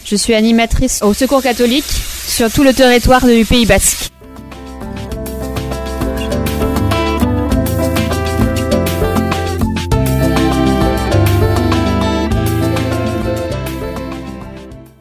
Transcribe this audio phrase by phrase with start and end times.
[0.06, 4.10] Je suis animatrice au Secours catholique sur tout le territoire du Pays basque.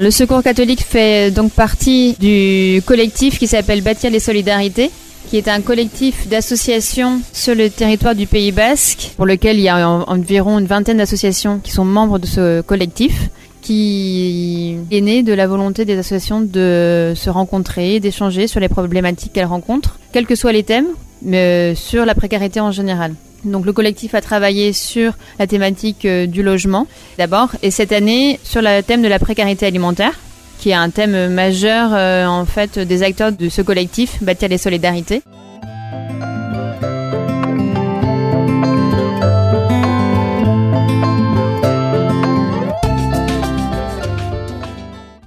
[0.01, 4.91] Le Secours catholique fait donc partie du collectif qui s'appelle Bâtir les solidarités,
[5.29, 9.67] qui est un collectif d'associations sur le territoire du Pays basque, pour lequel il y
[9.69, 13.29] a en- environ une vingtaine d'associations qui sont membres de ce collectif,
[13.61, 19.33] qui est né de la volonté des associations de se rencontrer, d'échanger sur les problématiques
[19.33, 20.87] qu'elles rencontrent, quels que soient les thèmes,
[21.21, 23.13] mais sur la précarité en général.
[23.43, 28.39] Donc le collectif a travaillé sur la thématique euh, du logement d'abord et cette année
[28.43, 30.13] sur le thème de la précarité alimentaire
[30.59, 34.57] qui est un thème majeur euh, en fait des acteurs de ce collectif Bâtir les
[34.57, 35.21] solidarités.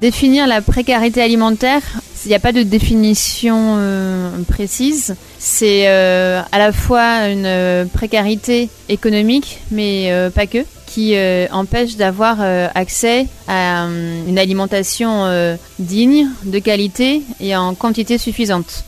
[0.03, 1.81] Définir la précarité alimentaire,
[2.25, 5.17] il n'y a pas de définition euh, précise.
[5.39, 11.15] C'est euh, à la fois une euh, précarité économique, mais pas que, qui
[11.51, 12.41] empêche d'avoir
[12.75, 13.87] accès à
[14.29, 18.85] une alimentation digne, de qualité et en quantité suffisante.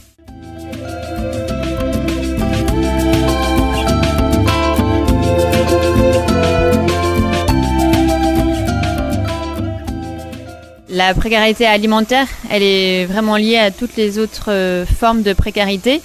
[11.06, 16.00] La précarité alimentaire, elle est vraiment liée à toutes les autres euh, formes de précarité.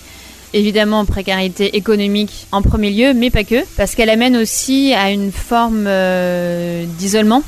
[0.54, 5.32] Évidemment, précarité économique en premier lieu, mais pas que, parce qu'elle amène aussi à une
[5.32, 7.44] forme euh, d'isolement.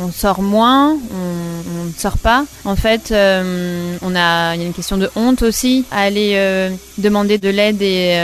[0.00, 2.46] On sort moins, on ne sort pas.
[2.64, 7.36] En fait, euh, on il y a une question de honte aussi à aller demander
[7.36, 8.16] de l'aide et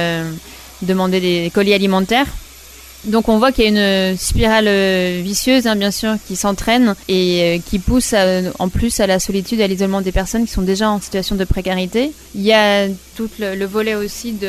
[0.80, 2.28] demander des colis alimentaires.
[3.06, 6.94] Donc on voit qu'il y a une spirale euh, vicieuse, hein, bien sûr, qui s'entraîne
[7.08, 8.14] et euh, qui pousse
[8.58, 11.44] en plus à la solitude à l'isolement des personnes qui sont déjà en situation de
[11.44, 12.12] précarité.
[12.34, 14.48] Il y a tout le, le volet aussi de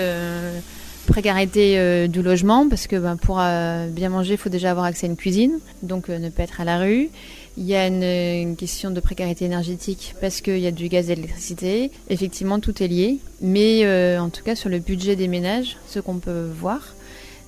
[1.05, 4.85] précarité euh, du logement, parce que ben, pour euh, bien manger, il faut déjà avoir
[4.85, 7.09] accès à une cuisine, donc euh, ne pas être à la rue.
[7.57, 11.09] Il y a une, une question de précarité énergétique parce qu'il y a du gaz
[11.09, 11.89] et de l'électricité.
[12.09, 13.17] Effectivement, tout est lié.
[13.39, 16.95] Mais euh, en tout cas, sur le budget des ménages, ce qu'on peut voir,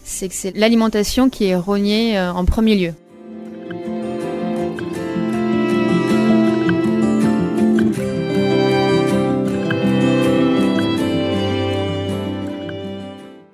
[0.07, 2.94] c'est que c'est l'alimentation qui est rognée euh, en premier lieu.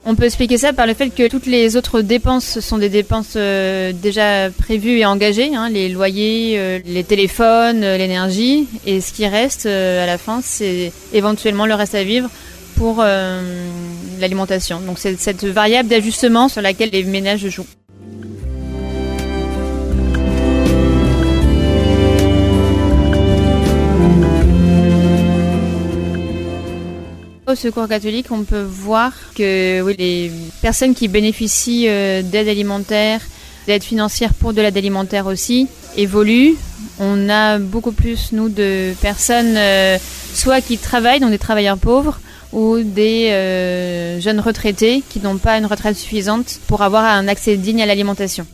[0.05, 3.33] On peut expliquer ça par le fait que toutes les autres dépenses sont des dépenses
[3.35, 9.25] euh, déjà prévues et engagées, hein, les loyers, euh, les téléphones, l'énergie, et ce qui
[9.25, 12.29] reste à la fin, c'est éventuellement le reste à vivre
[12.75, 13.41] pour euh,
[14.19, 14.79] l'alimentation.
[14.81, 17.65] Donc c'est cette variable d'ajustement sur laquelle les ménages jouent.
[27.45, 30.31] Au Secours catholique, on peut voir que les
[30.61, 33.21] personnes qui bénéficient euh, d'aide alimentaire,
[33.67, 36.55] d'aide financière pour de l'aide alimentaire aussi, évoluent.
[36.99, 39.97] On a beaucoup plus, nous, de personnes euh,
[40.33, 42.19] soit qui travaillent, donc des travailleurs pauvres,
[42.53, 47.57] ou des euh, jeunes retraités qui n'ont pas une retraite suffisante pour avoir un accès
[47.57, 48.45] digne à l'alimentation.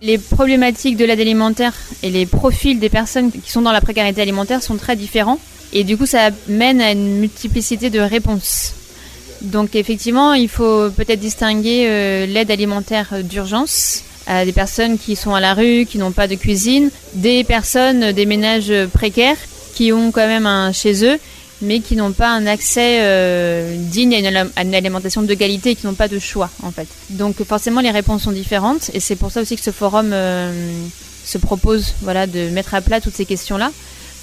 [0.00, 4.22] Les problématiques de l'aide alimentaire et les profils des personnes qui sont dans la précarité
[4.22, 5.38] alimentaire sont très différents
[5.72, 8.77] et du coup ça mène à une multiplicité de réponses.
[9.42, 15.34] Donc effectivement, il faut peut-être distinguer euh, l'aide alimentaire d'urgence à des personnes qui sont
[15.34, 19.38] à la rue, qui n'ont pas de cuisine, des personnes, des ménages précaires
[19.74, 21.18] qui ont quand même un chez eux,
[21.62, 25.94] mais qui n'ont pas un accès euh, digne à une, alimentation de qualité qui n'ont
[25.94, 26.88] pas de choix en fait.
[27.10, 30.52] Donc forcément les réponses sont différentes et c'est pour ça aussi que ce forum euh,
[31.24, 33.70] se propose voilà de mettre à plat toutes ces questions-là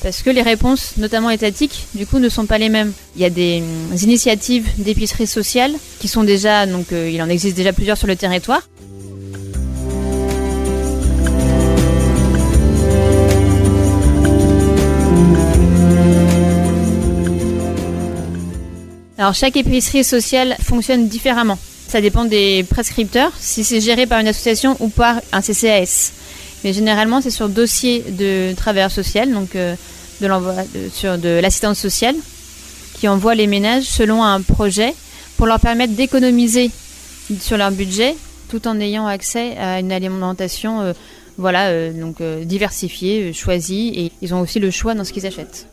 [0.02, 2.94] parce que les réponses, notamment étatiques, du coup, ne sont pas les mêmes.
[3.16, 7.30] Il y a des euh, initiatives d'épicerie sociale qui sont déjà, donc euh, il en
[7.30, 8.62] existe déjà plusieurs sur le territoire.
[19.18, 21.58] Alors chaque épicerie sociale fonctionne différemment.
[21.88, 26.12] Ça dépend des prescripteurs, si c'est géré par une association ou par un CCAS.
[26.66, 29.76] Mais généralement, c'est sur dossier de travailleur social, donc euh,
[30.20, 30.28] de
[30.92, 32.16] sur de l'assistance sociale,
[32.96, 34.96] qui envoie les ménages selon un projet
[35.38, 36.72] pour leur permettre d'économiser
[37.40, 38.16] sur leur budget,
[38.50, 40.94] tout en ayant accès à une alimentation, euh,
[41.38, 45.68] voilà, euh, donc diversifiée, choisie, et ils ont aussi le choix dans ce qu'ils achètent.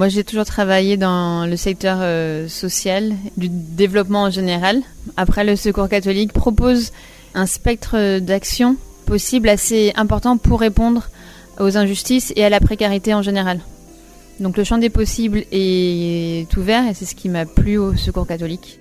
[0.00, 4.80] Moi, j'ai toujours travaillé dans le secteur euh, social, du développement en général.
[5.18, 6.92] Après, le Secours catholique propose
[7.34, 11.10] un spectre d'action possible assez important pour répondre
[11.58, 13.60] aux injustices et à la précarité en général.
[14.38, 18.26] Donc le champ des possibles est ouvert et c'est ce qui m'a plu au Secours
[18.26, 18.79] catholique.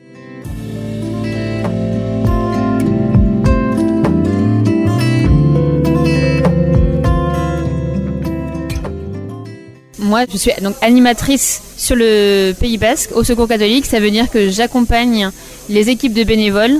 [10.10, 13.86] Moi, je suis donc animatrice sur le Pays Basque au Secours catholique.
[13.86, 15.30] Ça veut dire que j'accompagne
[15.70, 16.78] les équipes de bénévoles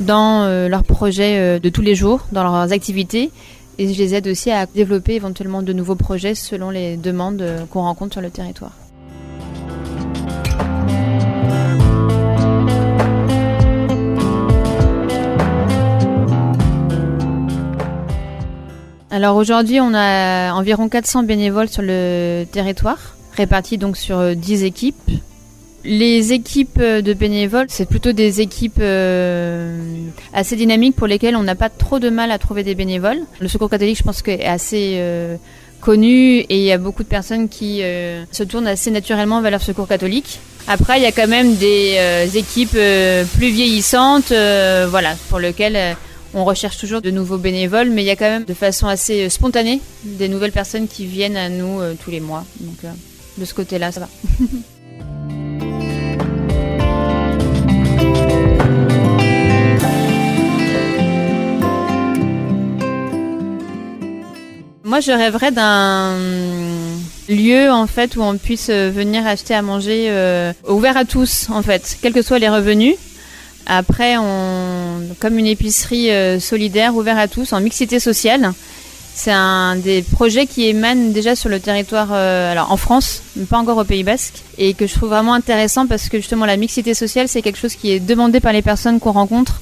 [0.00, 3.30] dans euh, leurs projets euh, de tous les jours, dans leurs activités.
[3.76, 7.66] Et je les aide aussi à développer éventuellement de nouveaux projets selon les demandes euh,
[7.66, 8.72] qu'on rencontre sur le territoire.
[19.24, 24.66] Alors aujourd'hui, on a environ 400 bénévoles sur le territoire, répartis donc sur 10 euh,
[24.66, 25.10] équipes.
[25.82, 29.78] Les équipes euh, de bénévoles, c'est plutôt des équipes euh,
[30.34, 33.20] assez dynamiques pour lesquelles on n'a pas trop de mal à trouver des bénévoles.
[33.40, 35.00] Le Secours catholique, je pense, est assez
[35.80, 39.58] connu et il y a beaucoup de personnes qui se tournent assez naturellement vers le
[39.58, 40.38] Secours catholique.
[40.68, 42.76] Après, il y a quand même des équipes
[43.36, 44.34] plus vieillissantes,
[44.90, 45.96] voilà, pour lesquelles
[46.34, 49.26] on recherche toujours de nouveaux bénévoles, mais il y a quand même de façon assez
[49.26, 52.44] euh, spontanée des nouvelles personnes qui viennent à nous euh, tous les mois.
[52.60, 52.90] Donc euh,
[53.38, 54.08] de ce côté-là, ça va.
[64.86, 66.16] Moi, je rêverais d'un
[67.28, 70.08] lieu en fait où on puisse venir acheter à manger
[70.68, 72.94] ouvert à tous en fait, quels que soient les revenus.
[73.66, 78.52] Après, on, comme une épicerie euh, solidaire ouverte à tous, en mixité sociale.
[79.16, 83.44] C'est un des projets qui émanent déjà sur le territoire, euh, alors en France, mais
[83.44, 86.56] pas encore au Pays Basque, et que je trouve vraiment intéressant parce que justement la
[86.56, 89.60] mixité sociale, c'est quelque chose qui est demandé par les personnes qu'on rencontre,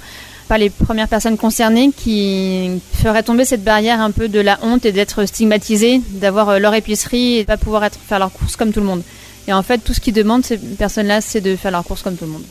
[0.49, 4.87] par les premières personnes concernées, qui ferait tomber cette barrière un peu de la honte
[4.87, 8.73] et d'être stigmatisé, d'avoir euh, leur épicerie et de pas pouvoir faire leurs courses comme
[8.73, 9.03] tout le monde.
[9.49, 12.17] Et en fait, tout ce qu'ils demandent ces personnes-là, c'est de faire leurs courses comme
[12.17, 12.45] tout le monde.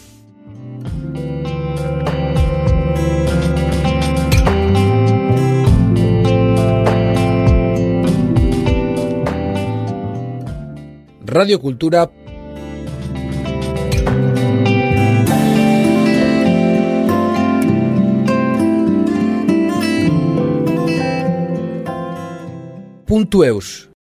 [11.33, 12.11] Radio Cultura.
[23.05, 23.90] Punto Eus